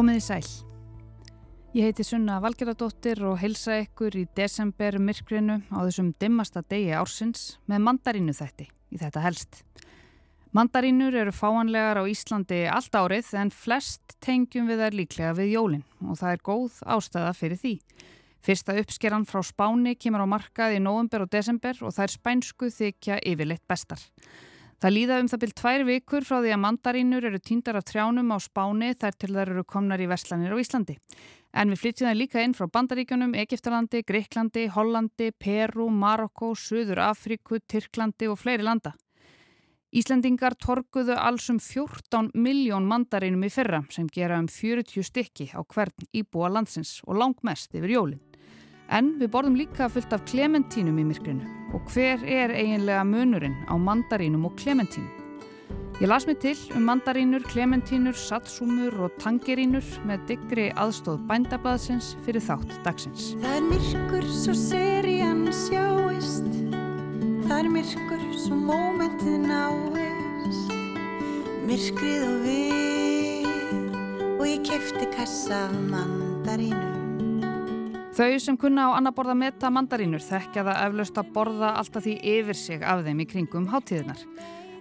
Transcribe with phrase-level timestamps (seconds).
[0.00, 0.46] Komiði sæl.
[1.76, 7.42] Ég heiti Sunna Valgeradóttir og heilsa ykkur í desember myrkrinu á þessum dimmasta degi ársins
[7.68, 9.58] með mandarínu þætti í þetta helst.
[10.56, 15.84] Mandarínur eru fáanlegar á Íslandi allt árið en flest tengjum við þær líklega við jólinn
[16.00, 17.76] og það er góð ástæða fyrir því.
[18.40, 22.72] Fyrsta uppskeran frá Spáni kemur á markað í november og desember og það er spænsku
[22.72, 24.00] þykja yfirleitt bestar.
[24.80, 28.30] Það líða um það byrj tvær vikur frá því að mandarínur eru týndar af trjánum
[28.32, 30.94] á Spáni þar til þær eru komnar í verslanir á Íslandi.
[31.52, 37.60] En við flytjum það líka inn frá Bandaríkjunum, Egiptalandi, Greiklandi, Hollandi, Peru, Marokko, Suður Afríku,
[37.60, 38.94] Tyrklandi og fleiri landa.
[39.92, 45.60] Íslendingar torguðu alls um 14 miljón mandarínum í fyrra sem gera um 40 stykki á
[45.60, 48.29] hvern íbúa landsins og langmest yfir jólinn.
[48.90, 53.78] En við borðum líka fullt af klementínum í myrkrinu og hver er eiginlega munurinn á
[53.78, 55.06] mandarínum og klementínum?
[56.00, 62.42] Ég las mig til um mandarínur, klementínur, satsúmur og tangerínur með diggri aðstóð bændablaðsins fyrir
[62.42, 63.34] þátt dagsins.
[63.44, 66.48] Það er myrkur svo serían sjáist
[67.46, 70.76] Það er myrkur svo mómentið náist
[71.68, 76.89] Myrkrið og við og ég kefti kassa af mandarínum
[78.10, 82.14] Þau sem kunna á annar borða meta mandarínur þekkja það eflaust að borða alltaf því
[82.32, 84.24] yfir sig af þeim í kringum hátíðinar.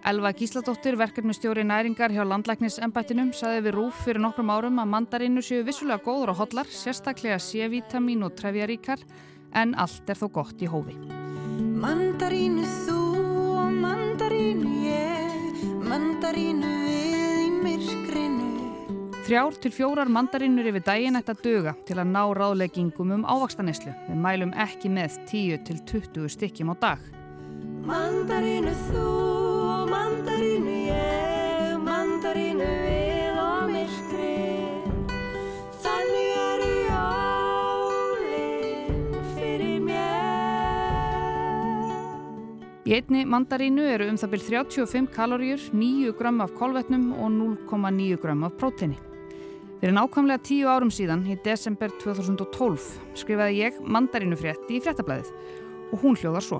[0.10, 5.62] Elva Gísladóttir, verkefnistjóri næringar hjá landlæknisembættinum, saði við rúf fyrir nokkrum árum að mandarínur séu
[5.68, 9.04] vissulega góður og hotlar, sérstaklega C-vitamin og trefjaríkar,
[9.54, 10.98] en allt er þó gott í hófi.
[11.84, 13.00] Mandarínu þú
[13.60, 18.49] og mandarínu ég Mandarínu við í myrkrinu
[19.30, 23.92] Þrjár til fjórar mandarínur yfir daginn ætti að döga til að ná ráðleggingum um ávaxtaneslu.
[24.08, 26.98] Við mælum ekki með 10 til 20 stykkjum á dag.
[27.86, 29.04] Mandarínu þú
[29.70, 34.88] og mandarínu ég Mandarínu við og myrkrin
[35.84, 38.34] Þannig eru jólin
[39.36, 40.10] fyrir mér
[42.82, 47.30] Í einni mandarínu eru um það byrj 35 kaloríur, 9 gram af kolvetnum og
[47.70, 48.98] 0,9 gram af próteini.
[49.80, 55.30] Fyrir nákvæmlega tíu árum síðan, í desember 2012, skrifaði ég mandarínufrétti í fréttablaðið
[55.94, 56.60] og hún hljóðar svo.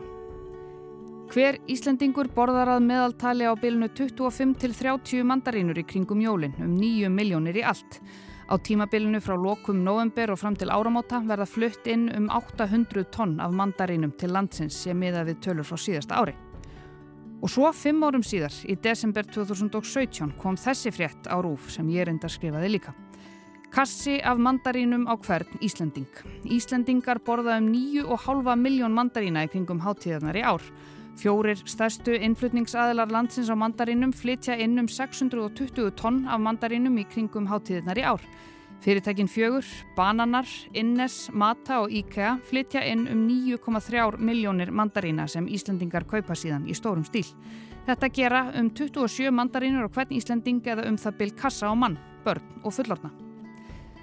[1.30, 6.78] Hver Íslendingur borðar að meðaltali á bylunu 25 til 30 mandarínur í kringum jólin, um
[6.80, 8.00] 9 miljónir í allt.
[8.48, 13.36] Á tímabilinu frá lokum november og fram til áramóta verða flutt inn um 800 tonn
[13.44, 16.38] af mandarínum til landsins sem miða við tölur frá síðasta ári.
[17.44, 22.08] Og svo fimm árum síðar, í desember 2017, kom þessi frétt á rúf sem ég
[22.08, 22.96] reyndar skrifaði líka.
[23.70, 26.08] Kassi af mandarínum á hvern Íslending.
[26.44, 30.64] Íslendingar borða um 9,5 miljón mandarína í kringum hátíðarnar í ár.
[31.22, 37.46] Fjórir stærstu innflutningsaðilar landsins á mandarínum flytja inn um 620 tonn af mandarínum í kringum
[37.46, 38.26] hátíðarnar í ár.
[38.82, 39.66] Fyrirtækin fjögur,
[39.96, 46.66] Bananar, Innes, Mata og IKEA flytja inn um 9,3 miljónir mandarína sem Íslendingar kaupa síðan
[46.66, 47.28] í stórum stíl.
[47.86, 52.00] Þetta gera um 27 mandarínur á hvern Íslending eða um það bil kassa á mann,
[52.26, 53.29] börn og fullorna.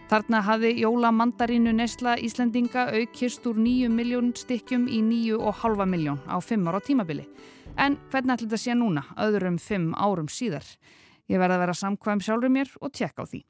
[0.07, 6.39] Þarna hafði jóla mandarínu nesla Íslendinga aukist úr 9 miljón stykkjum í 9,5 miljón á
[6.39, 7.25] 5 ára tímabili.
[7.75, 10.63] En hvernig ætla þetta sé núna, öðrum 5 árum síðar?
[11.27, 13.43] Ég verði að vera samkvæm sjálfur mér og tjekka á því.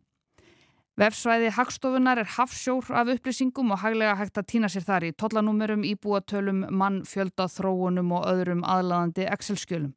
[0.97, 5.83] Vefsvæði Hagstofunar er hafsjór af upplýsingum og haglega hægt að týna sér þar í tollanúmerum,
[5.85, 9.93] íbúatölum, mann, fjölda, þróunum og öðrum aðlaðandi Excel-skjölum.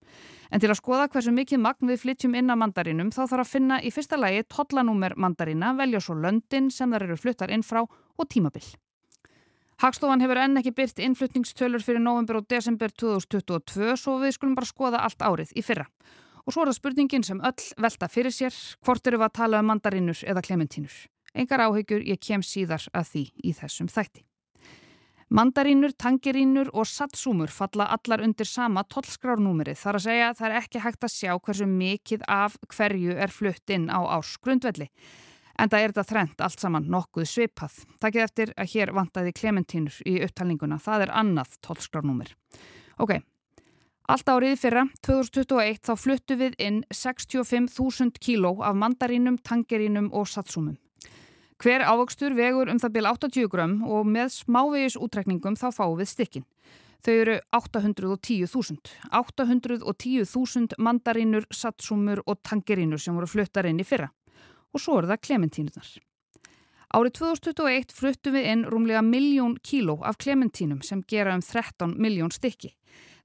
[0.51, 3.51] En til að skoða hversu mikið magn við flytjum inn að mandarinum þá þarf að
[3.53, 7.85] finna í fyrsta lægi tollanúmer mandarina, velja svo löndin sem þar eru fluttar inn frá
[7.85, 8.67] og tímabill.
[9.79, 14.67] Hagstofan hefur enn ekki byrt innflutningstölur fyrir november og desember 2022 svo við skulum bara
[14.67, 15.87] skoða allt árið í fyrra.
[16.49, 19.59] Og svo er það spurningin sem öll velta fyrir sér, hvort eru við að tala
[19.61, 20.95] um mandarinur eða klementínur.
[21.37, 24.23] Engar áhyggjur, ég kem síðar að því í þessum þætti.
[25.29, 29.77] Mandarínur, tangerínur og satsúmur falla allar undir sama tollskrárnúmerið.
[29.77, 33.77] Þar að segja það er ekki hægt að sjá hversu mikið af hverju er flutt
[33.77, 34.89] inn á árs grundvelli.
[35.53, 37.77] En það er þetta þrent allt saman nokkuð svipað.
[38.01, 40.81] Takkið eftir að hér vantaði klementínur í upptalninguna.
[40.81, 42.33] Það er annað tollskrárnúmer.
[42.97, 43.19] Ok,
[44.09, 50.79] Allt árið fyrra, 2021, þá fluttu við inn 65.000 kíló af mandarínum, tangerínum og satsúmum.
[51.61, 56.09] Hver ávöxtur vegur um það byrj 80 grömm og með smávegis útrekningum þá fáum við
[56.09, 56.47] stykkin.
[57.05, 58.95] Þau eru 810.000.
[59.13, 64.09] 810.000 mandarínur, satsúmur og tangerínur sem voru fluttar inn í fyrra.
[64.73, 65.93] Og svo eru það klementínunar.
[66.97, 72.33] Árið 2021 fluttum við inn rúmlega miljón kíló af klementínum sem gera um 13 miljón
[72.33, 72.73] stykki.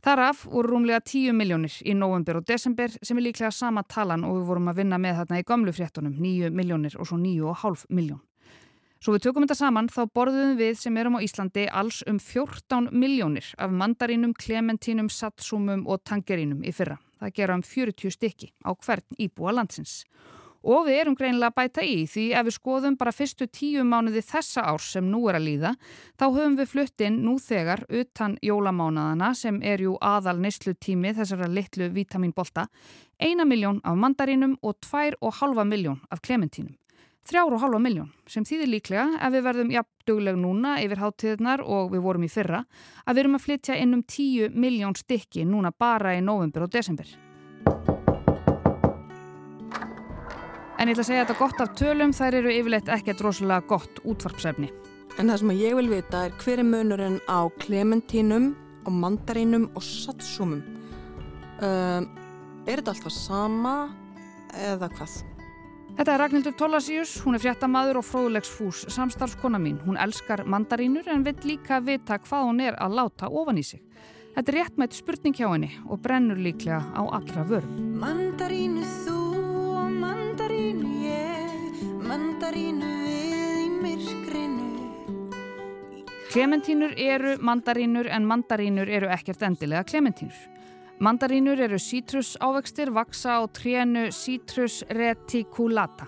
[0.04, 4.34] Þaraf voru rúmlega 10 miljónir í november og desember sem er líklega sama talan og
[4.36, 8.20] við vorum að vinna með þarna í gamlu fréttunum, 9 miljónir og svo 9,5 miljón.
[9.00, 12.90] Svo við tökum þetta saman þá borðum við sem erum á Íslandi alls um 14
[12.92, 16.98] miljónir af mandarínum, klementínum, satsúmum og tangerínum í fyrra.
[17.20, 20.02] Það gera um 40 stykki á hvern íbúa landsins.
[20.64, 24.22] Og við erum greinilega að bæta í því ef við skoðum bara fyrstu tíu mánuði
[24.24, 25.72] þessa árs sem nú er að líða,
[26.16, 31.90] þá höfum við fluttinn nú þegar utan jólamánadana sem er jú aðal neyslutími þessara litlu
[31.92, 32.70] vítaminbolta,
[33.20, 36.72] eina miljón af mandarínum og tvær og halva miljón af klementínum.
[37.24, 41.92] Þrjár og halva miljón sem þýðir líklega ef við verðum jafndugleg núna yfir háttíðnar og
[41.94, 42.64] við vorum í fyrra
[43.04, 46.72] að við erum að flytja inn um tíu miljón stykki núna bara í november og
[46.76, 47.08] desember.
[50.78, 54.00] En ég ætla að segja þetta gott af tölum, þær eru yfirleitt ekkert rosalega gott
[54.02, 54.72] útvarpsefni.
[55.18, 58.50] En það sem ég vil vita er hver er munurinn á klementínum
[58.84, 60.64] og mandarínum og satsúmum.
[61.62, 62.08] Um,
[62.66, 63.76] er þetta alltaf sama
[64.58, 65.14] eða hvað?
[65.94, 69.78] Þetta er Ragnhildur Tólasíus, hún er fréttamaður og fróðulegsfús samstarfskona mín.
[69.86, 73.84] Hún elskar mandarínur en vill líka vita hvað hún er að láta ofan í sig.
[74.34, 77.76] Þetta er réttmætt spurning hjá henni og brennur líklega á allra vörm.
[78.02, 79.13] Mandarínu þú
[82.44, 84.64] mandarínu við í myrkrinu.
[86.28, 90.36] Klementínur eru mandarínur en mandarínur eru ekkert endilega klementínur.
[91.00, 96.04] Mandarínur eru sítrus ávextir vaksa á trénu sítrus reticulata.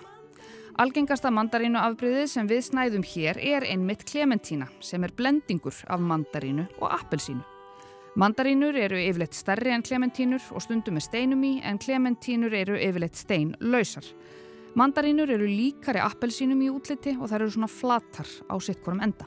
[0.77, 6.67] Algengasta mandarínu afbríðið sem við snæðum hér er einmitt klementína sem er blendingur af mandarínu
[6.77, 7.41] og appelsínu.
[8.13, 13.17] Mandarínur eru yfirleitt stærri en klementínur og stundum með steinum í en klementínur eru yfirleitt
[13.17, 14.05] steinlausar.
[14.77, 19.25] Mandarínur eru líkari appelsínum í útliti og það eru svona flatar á sittkorum enda.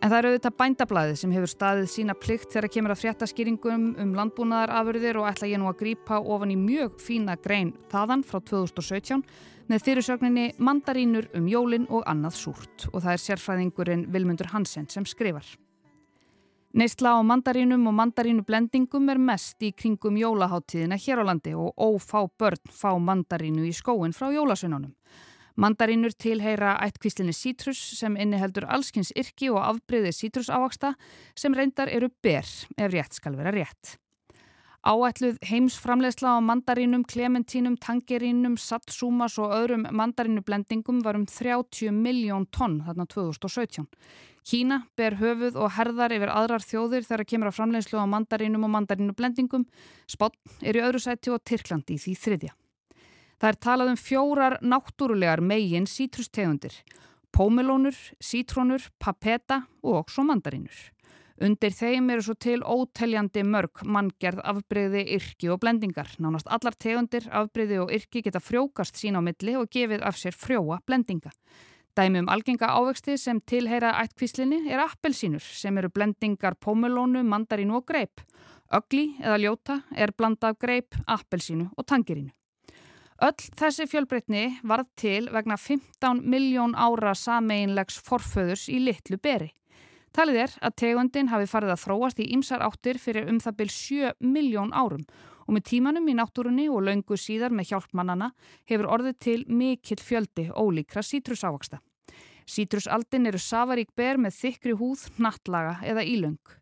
[0.00, 4.12] En það eru auðvitað bændablaðið sem hefur staðið sína plikt þegar kemur að fréttaskýringum um
[4.18, 9.24] landbúnaðarafurðir og ætla ég nú að grýpa ofan í mjög fína grein þaðan frá 2017
[9.72, 15.08] með fyrirsögninni Mandarínur um jólin og annað súrt og það er sérfræðingurinn Vilmundur Hansen sem
[15.08, 15.48] skrifar.
[16.70, 22.28] Neistla á mandarínum og mandarínublendingum er mest í kringum jólaháttíðina hér á landi og ófá
[22.38, 24.92] börn fá mandarínu í skóin frá jólasununum.
[25.58, 30.92] Mandarínur tilheyra ættkvíslinni sítrus sem inniheldur allskins yrki og afbreyði sítrusávaksta
[31.34, 33.98] sem reyndar eru ber ef rétt skal vera rétt.
[34.80, 42.78] Áætluð heimsframlegsla á mandarínum, klementínum, tangerínum, satsúmas og öðrum mandarínublendingum var um 30 miljón tonn
[42.86, 43.84] þarna 2017.
[44.40, 48.72] Kína ber höfuð og herðar yfir aðrar þjóðir þegar kemur að framleiðslu á mandarínum og
[48.72, 49.66] mandarínublendingum.
[50.08, 52.54] Spott er í öðru sæti og Tyrklandi í því þriðja.
[53.36, 56.72] Það er talað um fjórar náttúrulegar megin sítrustegundir.
[57.36, 60.88] Pómelónur, sítrónur, papeta og svo mandarínur.
[61.40, 66.10] Undir þeim eru svo til óteljandi mörg manngerð afbreyði, yrki og blendingar.
[66.20, 70.36] Nánast allar tegundir, afbreyði og yrki geta frjókast sín á milli og gefið af sér
[70.36, 71.32] frjóa blendinga.
[71.96, 77.86] Dæmi um algenga ávexti sem tilheyra ættkvíslinni er appelsínur sem eru blendingar pómelónu, mandarínu og
[77.88, 78.20] greip.
[78.70, 82.30] Ögli eða ljóta er blanda af greip, appelsínu og tangirínu.
[83.20, 89.50] Öll þessi fjölbreytni varð til vegna 15 miljón ára sameinlegs forföðurs í litlu beri.
[90.10, 93.74] Talið er að tegundin hafi farið að þróast í ymsar áttir fyrir um það byrj
[93.76, 95.04] 7 miljón árum
[95.46, 98.32] og með tímanum í náttúrunni og laungu síðar með hjálpmannana
[98.70, 101.80] hefur orðið til mikill fjöldi ólíkra sítrusávaksta.
[102.46, 106.54] Sítrusaldin eru safarík ber með þykri húð, nattlaga eða ílöng.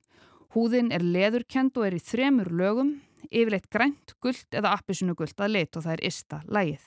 [0.52, 2.94] Húðin er leðurkend og er í þremur lögum,
[3.28, 6.84] yfirleitt grænt, gullt eða appisunu gullt að lit og það er ysta lægið.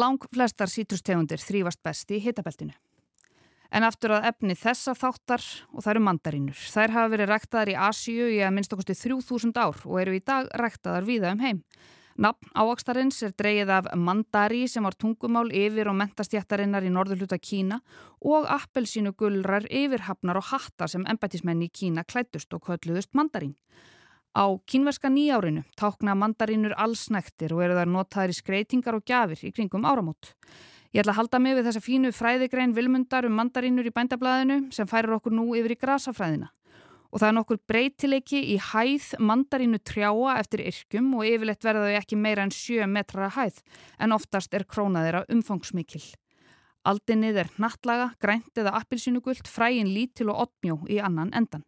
[0.00, 2.76] Lang flestar sítrustegundir þrýfast best í hitabeltinu.
[3.70, 6.58] En aftur að efni þessa þáttar og það eru mandarínur.
[6.74, 10.22] Þær hafa verið ræktaðar í Asíu í að minnst okkusti 3000 ár og eru í
[10.26, 11.62] dag ræktaðar viða um heim.
[12.20, 17.78] Nafn ávakstarins er dreyið af mandari sem var tungumál yfir og mentastjættarinnar í norðurluta Kína
[18.20, 23.54] og appelsínu gullrar yfirhafnar og hattar sem embætismenn í Kína klættust og kölluðust mandarín.
[24.36, 29.54] Á kínverska nýjárinu tákna mandarínur allsnektir og eru þar notaðir í skreitingar og gjafir í
[29.56, 30.34] kringum áramót.
[30.90, 34.88] Ég ætla að halda mig við þessa fínu fræðigrein vilmundar um mandarínur í bændablaðinu sem
[34.90, 36.48] færir okkur nú yfir í grasafræðina.
[37.10, 42.00] Og það er nokkur breytileiki í hæð mandarínu trjáa eftir yrkjum og yfirleitt verða þau
[42.00, 43.62] ekki meira en 7 metrar að hæð
[44.02, 46.02] en oftast er krónaðir að umfangsmikil.
[46.90, 51.62] Aldinnið er nattlaga, grænt eða appilsínugult, fræin lítil og oddmjó í annan endan.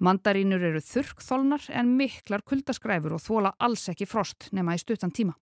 [0.00, 5.36] Mandarínur eru þurrkþólnar en miklar kuldaskræfur og þóla alls ekki frost nema í stuttan tíma.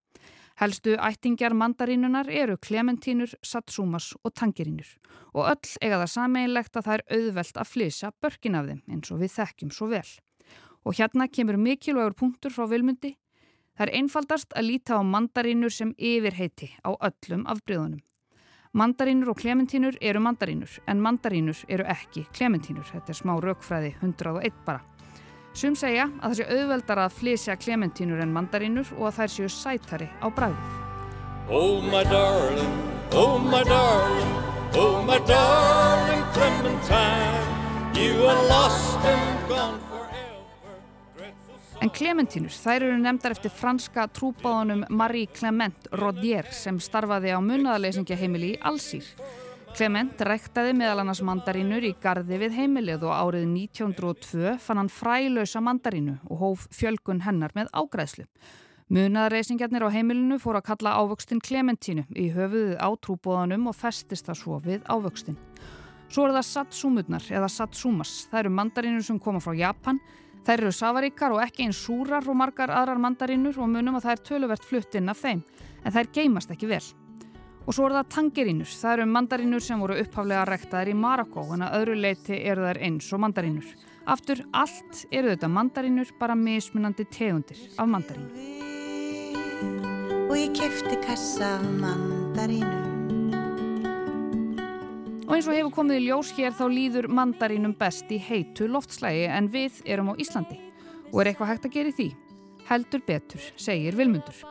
[0.61, 4.91] Helstu ættingjar mandarínunar eru klementínur, satsúmas og tangirínur
[5.33, 9.13] og öll eiga það sameinlegt að það er auðvelt að flýsa börkin af þeim eins
[9.15, 10.11] og við þekkjum svo vel.
[10.85, 13.15] Og hérna kemur mikilvægur punktur frá vilmundi.
[13.73, 18.05] Það er einfaldast að líta á mandarínur sem yfirheiti á öllum afbríðunum.
[18.77, 22.85] Mandarínur og klementínur eru mandarínur en mandarínur eru ekki klementínur.
[22.85, 24.90] Þetta er smá raukfræði 101 bara.
[25.61, 29.49] Sum segja að það sé auðveldar að flysja klementínur en mandarínur og að þær séu
[29.53, 30.71] sætari á bræðið.
[31.53, 32.71] Oh my darling,
[33.13, 34.31] oh my darling,
[34.81, 37.45] oh my darling Clementine
[37.93, 39.77] You are lost and gone
[41.85, 48.55] En Clementínur, þær eru nefndar eftir franska trúbáðunum Marie Clement Rodier sem starfaði á munnaðarleysingjaheimili
[48.55, 49.05] í Allsýr.
[49.77, 55.63] Clement ræktaði meðal annars mandarínur í gardi við heimilið og árið 1902 fann hann frælösa
[55.65, 58.27] mandarínu og hóf fjölgun hennar með ágræðslu.
[58.91, 64.41] Munnaðarleysingjarnir á heimilinu fór að kalla ávöxtin Clementínu í höfuðið á trúbáðunum og festist það
[64.43, 65.39] svo við ávöxtin.
[66.11, 68.25] Svo er það satsúmurnar eða satsumas.
[68.33, 70.03] Það eru mandarínur sem koma frá Japan
[70.47, 74.15] Þær eru safaríkar og ekki eins súrar og margar aðrar mandarínur og munum að það
[74.15, 75.45] er töluvert flutt inn af þeim,
[75.85, 76.85] en þær geimast ekki vel.
[77.71, 81.63] Og svo eru það tangerínur, það eru mandarínur sem voru upphaflega rektaðir í Marokko, en
[81.63, 83.69] að öðru leiti eru þær eins og mandarínur.
[84.11, 88.35] Aftur, allt eru þetta mandarínur, bara mismunandi tegundir af mandarínur.
[90.27, 92.89] Og ég kefti kassa mandarínur
[95.31, 99.29] Og eins og hefur komið í ljós hér þá líður mandarínum best í heitu loftslægi
[99.31, 100.59] en við erum á Íslandi.
[101.13, 102.09] Og er eitthvað hægt að gera í því?
[102.67, 104.43] Heldur betur, segir Vilmundur.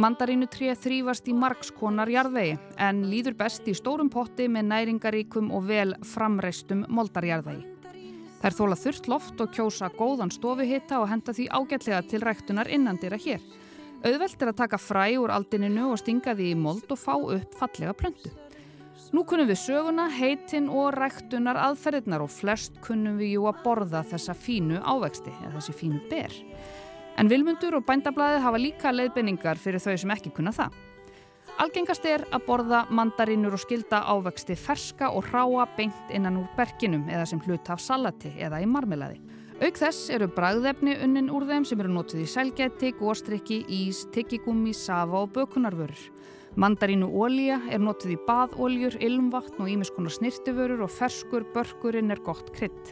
[0.00, 5.66] Mandarínu 3 þrýfast í margskonar jarðvegi en líður best í stórum potti með næringaríkum og
[5.68, 7.66] vel framreistum moldarjarðvegi.
[8.40, 13.18] Þær þóla þurft loft og kjósa góðan stofuhitta og henda því ágætlega til ræktunar innandira
[13.20, 13.44] hér.
[14.02, 17.58] Auðvelt er að taka fræ úr aldininu og stinga því í mold og fá upp
[17.60, 18.32] fallega plöndu.
[19.12, 24.00] Nú kunnum við söguna, heitin og ræktunar aðferðirnar og flest kunnum við jú að borða
[24.08, 26.38] þessa fínu ávexti eða þessi fínu ber.
[27.20, 30.72] En vilmundur og bændablaðið hafa líka leiðbenningar fyrir þau sem ekki kunna það.
[31.60, 37.04] Algengast er að borða mandarínur og skilda ávexti ferska og hráa beint innan úr berginum
[37.12, 39.20] eða sem hluta af salati eða í marmelaði.
[39.62, 44.72] Auk þess eru bragðefni unnin úr þeim sem eru notið í selgeti, góstrykki, ís, tyggigumi,
[44.74, 46.00] safa og bökunarvörur.
[46.58, 52.50] Mandarínu ólíja er notið í baðóljur, ilmvatn og ímiskonar snirtiförur og ferskur börkurinn er gott
[52.56, 52.90] krydd.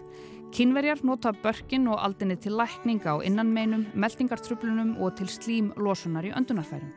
[0.50, 6.90] Kínverjar nota börkin og aldinni til lækninga á innanmeinum, meldingartröflunum og til slímlosunar í öndunarfærum.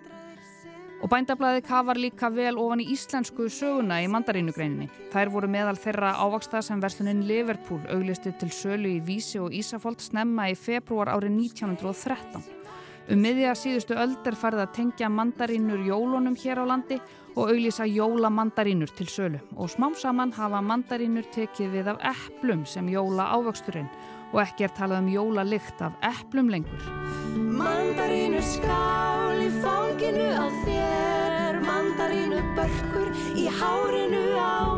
[1.03, 4.89] Og bændablaði kafar líka vel ofan í íslensku söguna í mandarínugreininni.
[5.13, 10.01] Þær voru meðal þeirra ávaksta sem verslunin Liverpool auglisti til sölu í Vísi og Ísafold
[10.01, 12.62] snemma í februar árið 1913.
[13.12, 16.95] Um miðja síðustu öld er farið að tengja mandarínur jólunum hér á landi
[17.36, 22.88] og auglýsa jólamandarínur til sölu og smám saman hafa mandarínur tekið við af eplum sem
[22.88, 23.89] jóla ávöxturinn
[24.31, 26.88] og ekki er talað um jólalikt af eplum lengur.
[27.36, 34.73] Mandarínur skál í fanginu á þér, mandarínur börkur í hárinu á.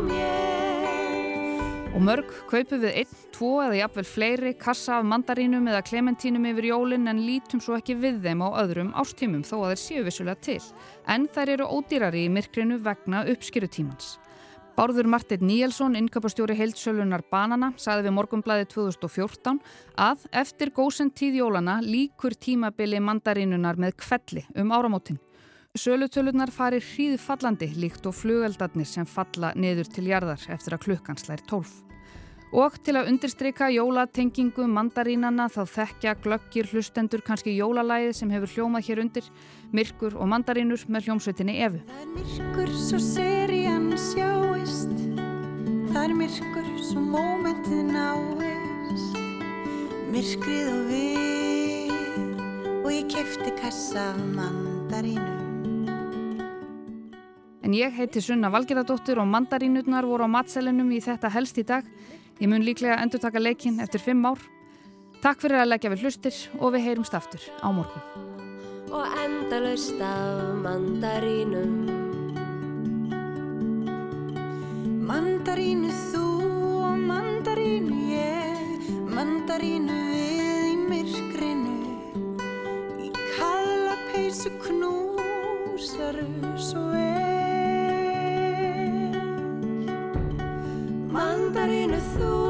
[1.96, 6.66] Og mörg kaupum við einn, tvo eða jafnvel fleiri kassa af mandarínum eða klementínum yfir
[6.68, 10.42] jólinn en lítum svo ekki við þeim á öðrum ástímum þó að þeir séu vissulega
[10.44, 10.58] til.
[11.08, 14.18] En þær eru ódýrari í myrkrinu vegna uppskýrutímans.
[14.76, 19.62] Bárður Martin Níelsson, innkjöpastjóri heilsölunar Banana, saði við morgumblæði 2014
[19.96, 25.16] að eftir góðsend tíð jólana líkur tímabili mandarínunar með kvelli um áramótin.
[25.76, 31.20] Sölutölunar farir hríð fallandi líkt og flugeldarnir sem falla niður til jarðar eftir að klukkan
[31.20, 31.85] slær tólf.
[32.54, 38.86] Og til að undirstryka jólatengingu mandarínana þá þekkja glöggir hlustendur kannski jólalæði sem hefur hljómað
[38.86, 39.26] hér undir,
[39.74, 41.82] myrkur og mandarínur með hljómsveitinni Efu.
[41.88, 44.94] Það er myrkur svo serían sjáist,
[45.90, 49.18] það er myrkur svo mómentið náist,
[50.14, 51.16] myrkrið og við
[52.86, 55.32] og ég kefti kassa mandarínu.
[57.66, 61.82] En ég heiti Sunna Valgerðardóttir og mandarínutnar voru á matselinum í þetta helst í dag.
[62.36, 64.40] Ég mun líklega endur taka leikin eftir fimm ár.
[65.22, 68.02] Takk fyrir að leggja við hlustir og við heyrumst aftur á morgun.
[68.92, 71.72] Og endalust af mandarínum
[75.06, 76.26] Mandarínu þú
[76.86, 81.74] og mandarínu ég Mandarínu við í myrkrinu
[83.08, 86.28] Í kalla peysu knúsaru
[86.60, 87.05] svo vel
[91.96, 92.45] mandarinu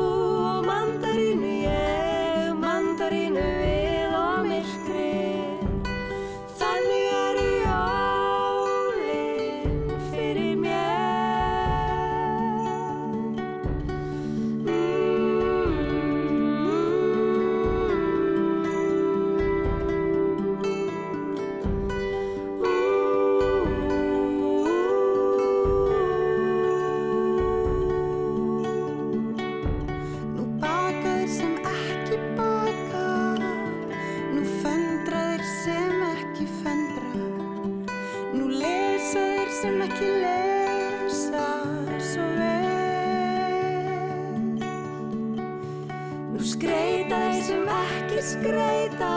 [46.36, 49.12] Nú skreita þeir sem ekki skreita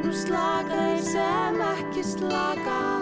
[0.00, 3.01] Nú slaka þeir sem ekki slaka.